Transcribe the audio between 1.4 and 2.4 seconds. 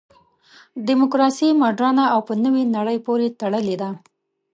مډرنه او په